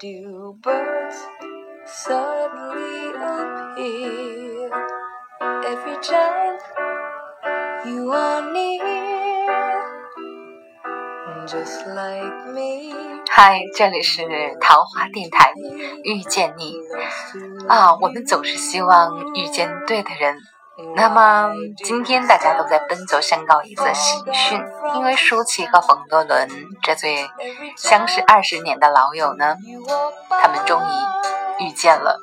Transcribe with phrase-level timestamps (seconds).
[0.00, 1.16] do birds
[1.84, 4.70] suddenly appear
[5.64, 6.58] every time
[7.84, 9.82] you are near,
[11.46, 12.92] just like me.
[13.30, 14.22] 嗨，这里是
[14.60, 15.52] 桃花电台，
[16.04, 16.74] 遇见你
[17.68, 17.96] 啊！
[18.00, 20.36] 我们总是希望遇见对的人。
[20.95, 21.51] 那么
[21.83, 24.63] 今天大家都在奔走相告一则喜讯，
[24.95, 26.49] 因为舒淇和冯德伦
[26.81, 27.29] 这对
[27.77, 29.55] 相识二十年的老友呢，
[30.29, 32.19] 他们终于遇见了。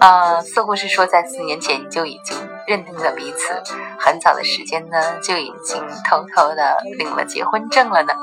[0.00, 3.62] 呃，似乎是说在四年前就已经认定了彼此，
[3.98, 8.14] 很早的时间呢就已经偷偷的领了结婚证了呢。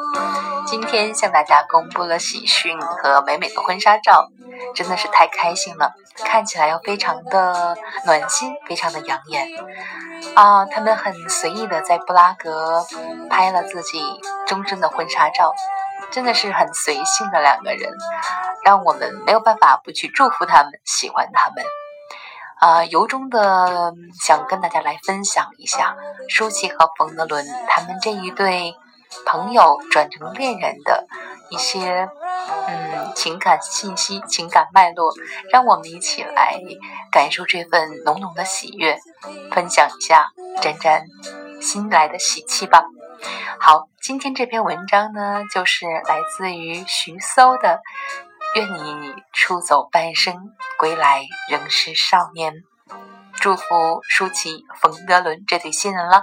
[0.65, 4.29] 今天向大家公布了喜讯和美美的婚纱照，
[4.75, 5.93] 真的是太开心了，
[6.25, 9.47] 看起来又非常的暖心，非常的养眼
[10.35, 10.65] 啊！
[10.65, 12.85] 他们很随意的在布拉格
[13.29, 14.01] 拍了自己
[14.45, 15.53] 终身的婚纱照，
[16.11, 17.91] 真的是很随性的两个人，
[18.63, 21.63] 让我们没有办法不去祝福他们，喜欢他们
[22.59, 22.85] 啊！
[22.85, 25.95] 由衷的想跟大家来分享一下
[26.29, 28.75] 舒淇和冯德伦他们这一对。
[29.25, 31.07] 朋友转成恋人的
[31.49, 32.09] 一些
[32.47, 35.13] 嗯情感信息、情感脉络，
[35.51, 36.59] 让我们一起来
[37.11, 38.97] 感受这份浓浓的喜悦，
[39.51, 40.27] 分享一下
[40.61, 41.05] 沾沾
[41.61, 42.85] 新来的喜气吧。
[43.59, 47.79] 好，今天这篇文章呢，就是来自于徐搜的
[48.59, 52.53] 《愿你出走半生，归来仍是少年》，
[53.33, 56.21] 祝福舒淇、冯德伦这对新人了。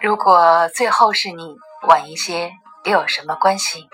[0.00, 1.56] 如果最后是你
[1.88, 2.52] 晚一些，
[2.84, 3.88] 又有什么关系？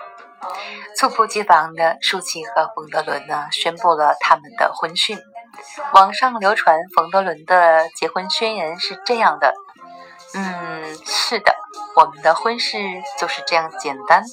[0.95, 5.17] 猝不及防的舒淇和冯德伦呢，宣布了他们的婚讯。
[5.93, 9.53] 网上流传冯德伦的结婚宣言是这样的：
[10.35, 11.55] 嗯，是的，
[11.95, 12.77] 我们的婚事
[13.17, 14.23] 就是这样简单。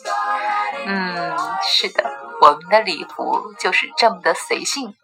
[0.85, 2.05] 嗯，是的，
[2.43, 4.95] 我们的礼服就是这么的随性。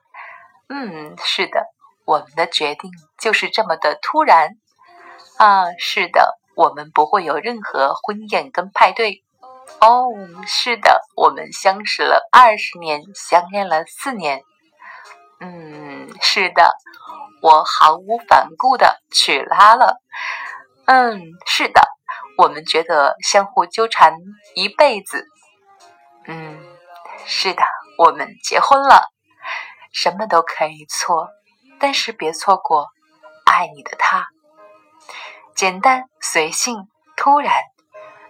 [0.69, 1.67] 嗯，是的，
[2.05, 4.51] 我们的决定就是这么的突然。
[5.39, 6.39] 啊，是的。
[6.59, 9.23] 我们不会有任何婚宴跟派对。
[9.81, 10.09] 哦，
[10.45, 14.43] 是的，我们相识了二十年，相恋了四年。
[15.39, 16.75] 嗯，是的，
[17.43, 20.03] 我毫无反顾的娶她了。
[20.87, 21.81] 嗯，是的，
[22.37, 24.15] 我们觉得相互纠缠
[24.57, 25.29] 一辈子。
[26.27, 26.61] 嗯，
[27.25, 27.63] 是的，
[27.99, 29.13] 我们结婚了。
[29.93, 31.29] 什么都可以错，
[31.79, 32.89] 但是别错过
[33.45, 34.27] 爱你的他。
[35.59, 36.87] 简单、随性、
[37.17, 37.53] 突然，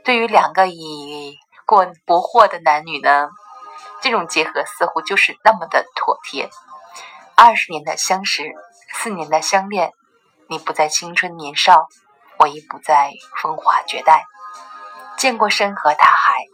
[0.03, 3.29] 对于两个已过不惑的男女呢，
[4.01, 6.49] 这种结合似乎就是那么的妥帖。
[7.37, 8.51] 二十年的相识，
[8.95, 9.93] 四年的相恋，
[10.49, 11.89] 你不再青春年少，
[12.39, 13.13] 我亦不再
[13.43, 14.25] 风华绝代。
[15.19, 16.47] 见过山河大海，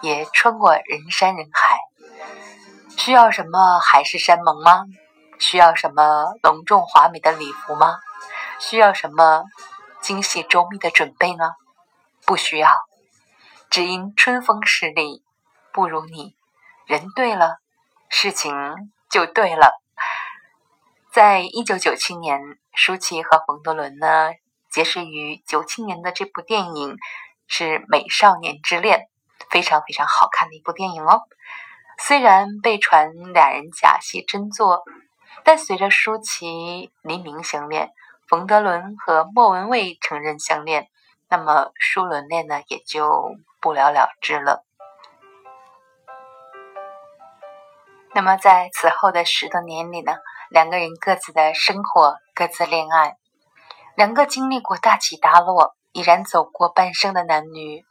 [0.00, 1.76] 也穿过人山人海，
[2.96, 4.84] 需要什么海誓山盟吗？
[5.40, 7.98] 需要什么隆重华美的礼服吗？
[8.60, 9.42] 需要什么？
[10.00, 11.52] 精细周密的准备呢？
[12.26, 12.70] 不需要，
[13.68, 15.22] 只因春风十里
[15.72, 16.36] 不如你。
[16.86, 17.58] 人对了，
[18.08, 18.52] 事情
[19.08, 19.80] 就对了。
[21.12, 22.40] 在一九九七年，
[22.72, 24.30] 舒淇和冯德伦呢
[24.70, 26.96] 结识于九七年的这部电影
[27.46, 28.98] 是《美少年之恋》，
[29.50, 31.22] 非常非常好看的一部电影哦。
[31.98, 34.84] 虽然被传俩人假戏真做，
[35.44, 37.90] 但随着舒淇黎明相恋。
[38.30, 40.88] 冯德伦和莫文蔚承认相恋，
[41.28, 44.64] 那么舒伦恋呢也就不了了之了。
[48.14, 50.14] 那么在此后的十多年里呢，
[50.48, 53.16] 两个人各自的生活，各自恋爱，
[53.96, 57.84] 两个经历过大起大落，已然走过半生的男女，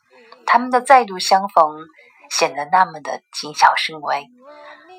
[0.46, 1.86] 他们的再度相逢
[2.30, 4.30] 显得那么的谨小慎微。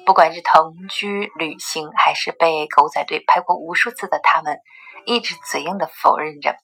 [0.04, 4.58] 不管是同居、旅行，还是被狗仔队拍过无数次的他们。
[5.06, 6.56] 一直嘴硬的否认着，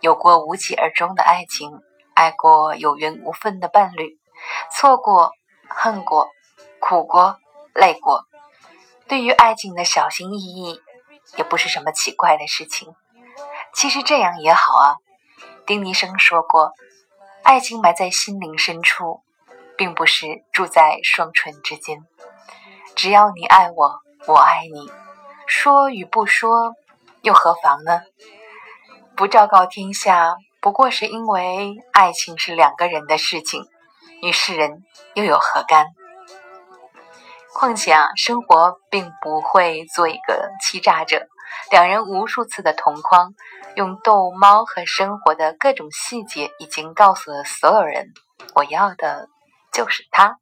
[0.00, 1.70] 有过无疾而终的爱情，
[2.14, 4.18] 爱过有缘无分的伴侣，
[4.70, 5.32] 错过、
[5.68, 6.28] 恨过、
[6.80, 7.38] 苦过、
[7.74, 8.24] 累过。
[9.06, 10.80] 对于爱情的小心翼翼，
[11.36, 12.94] 也不是什么奇怪的事情。
[13.74, 14.96] 其实这样也好啊。
[15.66, 16.72] 丁尼生说过，
[17.42, 19.22] 爱情埋在心灵深处，
[19.76, 22.04] 并不是住在双唇之间。
[22.94, 24.90] 只要你爱我，我爱你，
[25.46, 26.74] 说与不说。
[27.24, 28.02] 又何妨呢？
[29.16, 33.64] 不昭告天下，不过是因为爱情是两个人的事情，
[34.20, 34.84] 与世人
[35.14, 35.86] 又有何干？
[37.54, 41.26] 况且啊，生活并不会做一个欺诈者，
[41.70, 43.32] 两人无数次的同框，
[43.74, 48.12] 用逗猫和生活的各种细节，已经告诉了所有人，
[48.54, 49.28] 我要的
[49.72, 50.36] 就是他。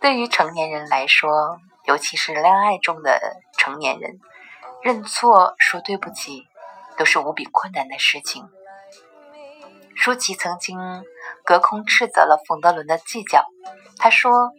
[0.00, 3.20] 对于成年人来说，尤其是恋爱中的
[3.58, 4.20] 成年人，
[4.82, 6.46] 认错、说对不起，
[6.96, 8.48] 都是无比困难的事情。
[9.94, 10.78] 舒淇曾经
[11.44, 13.44] 隔空斥责了冯德伦的计较，
[13.98, 14.52] 他说：“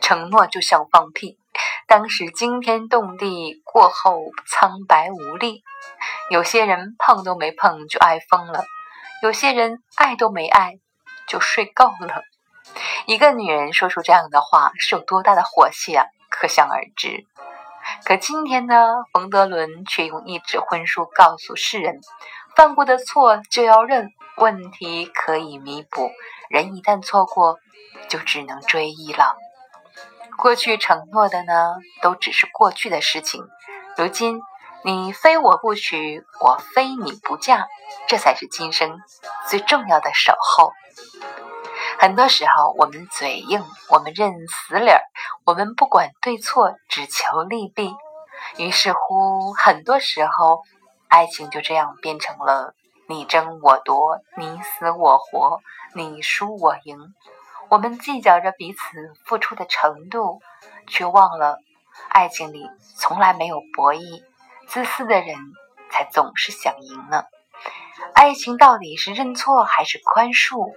[0.00, 1.38] 承诺就像放屁。”
[1.86, 5.62] 当时惊天动地，过后苍白无力。
[6.30, 8.64] 有些人碰都没碰就爱疯了，
[9.22, 10.78] 有些人爱都没爱
[11.28, 12.22] 就睡够了。
[13.06, 17.26] 一个女人说出这样的话是有多大的火气啊，可想而知。
[18.04, 22.00] 可今天呢，冯德伦却用一纸婚书告诉世人：
[22.54, 26.10] 犯过的错就要认，问题可以弥补。
[26.50, 27.58] 人一旦错过，
[28.10, 29.36] 就只能追忆了。
[30.36, 33.42] 过去承诺的呢，都只是过去的事情。
[33.96, 34.38] 如今
[34.82, 37.68] 你非我不娶，我非你不嫁，
[38.06, 39.00] 这才是今生
[39.48, 40.72] 最重要的守候。
[42.04, 45.00] 很多时候，我们嘴硬，我们认死理儿，
[45.46, 47.94] 我们不管对错，只求利弊。
[48.58, 50.60] 于是乎，很多时候，
[51.08, 52.74] 爱情就这样变成了
[53.08, 55.60] 你争我夺，你死我活，
[55.94, 56.98] 你输我赢。
[57.70, 58.80] 我们计较着彼此
[59.24, 60.42] 付出的程度，
[60.86, 61.56] 却忘了
[62.10, 62.68] 爱情里
[62.98, 64.22] 从来没有博弈，
[64.68, 65.38] 自私的人
[65.90, 67.24] 才总是想赢呢。
[68.12, 70.70] 爱情到底是认错还是宽恕？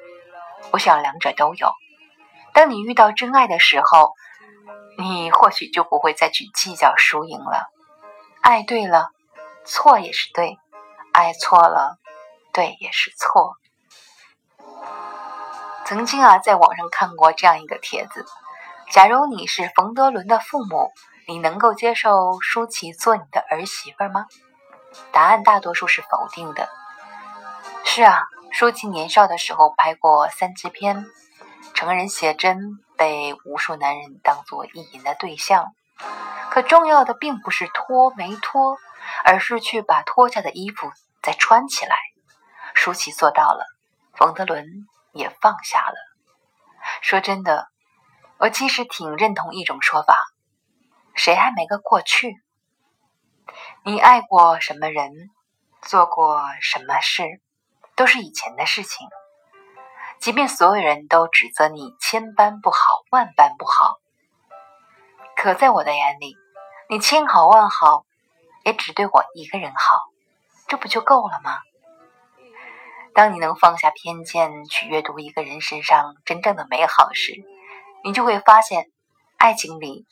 [0.71, 1.71] 我想两者都有。
[2.53, 4.13] 当你遇到真爱的时候，
[4.97, 7.67] 你或许就不会再去计较输赢了。
[8.41, 9.11] 爱对了，
[9.65, 10.57] 错也是对；
[11.13, 11.97] 爱错了，
[12.53, 13.55] 对也是错。
[15.85, 18.25] 曾经啊，在网上看过这样一个帖子：
[18.91, 20.91] 假如你是冯德伦的父母，
[21.27, 24.25] 你能够接受舒淇做你的儿媳妇吗？
[25.11, 26.67] 答案大多数是否定的。
[27.83, 31.05] 是啊，舒淇年少的时候拍过三级片，
[31.73, 35.73] 成人写真被无数男人当做意淫的对象。
[36.49, 38.77] 可重要的并不是脱没脱，
[39.23, 40.91] 而是去把脱下的衣服
[41.21, 41.97] 再穿起来。
[42.73, 43.65] 舒淇做到了，
[44.13, 44.87] 冯德伦。
[45.13, 45.95] 也放下了。
[47.01, 47.69] 说真的，
[48.37, 50.15] 我其实挺认同一种说法：
[51.15, 52.35] 谁还没个过去？
[53.83, 55.31] 你爱过什么人，
[55.81, 57.41] 做过什么事，
[57.97, 59.09] 都是以前的事情。
[60.19, 62.77] 即便所有人都指责你千般不好、
[63.11, 63.97] 万般不好，
[65.35, 66.37] 可在我的眼里，
[66.89, 68.05] 你千好万好，
[68.63, 70.05] 也只对我一个人好，
[70.67, 71.59] 这不就够了吗？
[73.13, 77.33] 当你能放下偏见，去阅读一个人身上真正的美好时，
[78.03, 78.91] 你就会发现，
[79.37, 80.05] 爱情里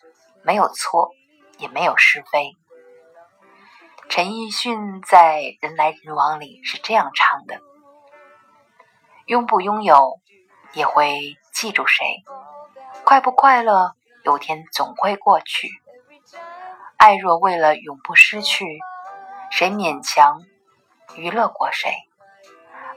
[0.44, 1.12] 没有错，
[1.58, 2.56] 也没有是非。
[4.08, 7.60] 陈奕迅在《人来人往》里是这样唱的
[9.26, 10.20] ：“拥不拥有，
[10.74, 12.04] 也会记住谁；
[13.04, 15.70] 快不快乐，有天总会过去。
[16.98, 18.78] 爱若为了永不失去，
[19.50, 20.44] 谁勉强
[21.16, 21.92] 娱乐过谁？”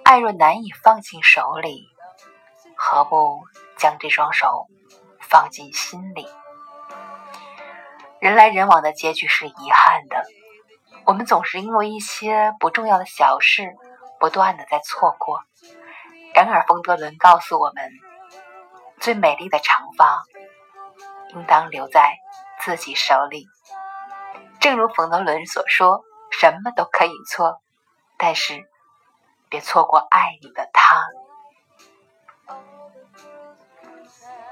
[0.04, 1.88] 爱若难以放进手里，
[2.76, 3.40] 何不
[3.78, 4.66] 将这双手
[5.20, 6.28] 放进心里？
[8.20, 10.26] 人来人往的结局是遗憾的，
[11.06, 13.76] 我们总是因为一些不重要的小事，
[14.20, 15.40] 不断的在错过。
[16.38, 17.90] 然而，冯德伦告诉我们，
[19.00, 20.22] 最美丽的长发，
[21.30, 22.14] 应当留在
[22.60, 23.48] 自己手里。
[24.60, 27.60] 正如冯德伦所说：“什么都可以错，
[28.16, 28.68] 但是。”
[29.50, 31.08] 别错过爱你的他。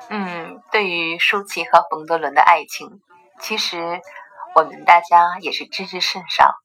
[0.09, 3.00] 嗯，对于舒淇和冯德伦的爱情，
[3.38, 4.00] 其实
[4.57, 6.57] 我们大家也是知之甚少。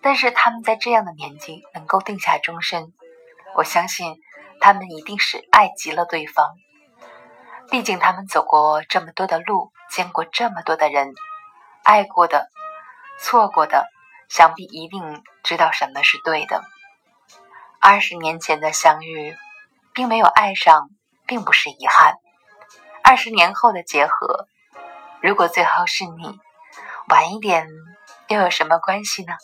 [0.00, 2.94] 但是他们在这样的年纪能够定下终身，
[3.56, 4.16] 我相信
[4.62, 6.54] 他们一定是爱极了对方。
[7.68, 11.12] 毕竟他们走过这么多的路，见过这么多的人，
[11.82, 12.48] 爱过的、
[13.20, 13.88] 错过的，
[14.28, 16.62] 想必一定知道什么是对的。
[17.80, 19.36] 二十年前的相遇，
[19.92, 20.90] 并没有爱上，
[21.26, 22.14] 并不是遗憾。
[23.02, 24.46] 二十年后的结合，
[25.20, 26.38] 如果最后是你，
[27.08, 27.66] 晚一点
[28.28, 29.34] 又有什么关系呢？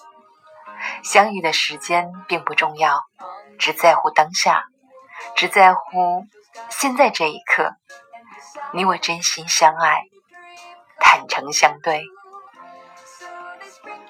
[1.02, 3.02] 相遇的时间并不重要，
[3.58, 4.66] 只在乎当下，
[5.36, 6.26] 只在乎
[6.70, 7.76] 现在这一刻，
[8.72, 10.02] 你我真心相爱，
[10.98, 12.02] 坦诚相对。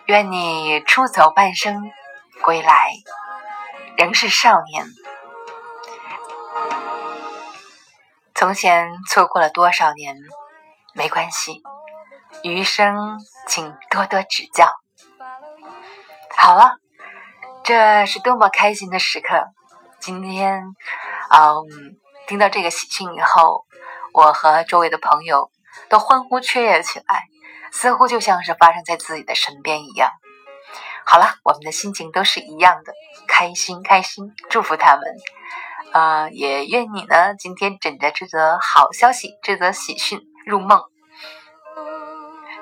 [0.06, 1.90] 愿你出走半生，
[2.42, 2.92] 归来。
[3.96, 4.86] 仍是少年。
[8.34, 10.16] 从前错过了多少年，
[10.94, 11.62] 没关系，
[12.42, 14.70] 余生请多多指教。
[16.36, 16.76] 好了。
[17.64, 19.44] 这是多么开心的时刻！
[20.00, 20.62] 今天，
[21.30, 23.66] 嗯，听到这个喜讯以后，
[24.12, 25.50] 我和周围的朋友
[25.88, 27.24] 都欢呼雀跃起来，
[27.72, 30.10] 似乎就像是发生在自己的身边一样。
[31.04, 32.92] 好了，我们的心情都是一样的，
[33.26, 35.02] 开心开心，祝福他们。
[35.92, 40.82] 啊，也愿你呢，今天枕着这则好消息，这则喜讯入梦。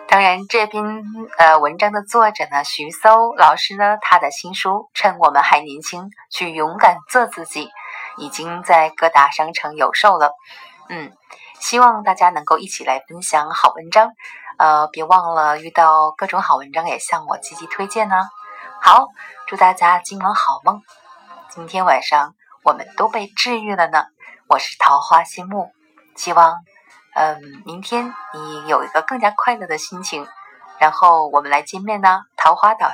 [0.09, 1.03] 当然，这篇
[1.37, 7.67] 呃文章的作者呢，徐搜老师呢，他的新书《趁我们还年轻，去勇敢做自己》，
[8.17, 10.33] 已经在各大商城有售了。
[10.89, 11.13] 嗯，
[11.61, 14.13] 希望大家能够一起来分享好文章。
[14.59, 18.17] 呃，别忘了遇到各种好文章也向我积极推荐呢。
[18.81, 19.09] 好，
[19.49, 20.83] 祝大家今晚好梦。
[21.51, 24.05] 今天晚上我们都被治愈了呢。
[24.49, 25.73] 我是桃花心木，
[26.15, 26.55] 希望。
[27.19, 30.27] 嗯，明天你有一个更加快乐的心情，
[30.79, 32.25] 然后我们来见面呢。
[32.37, 32.91] 桃花岛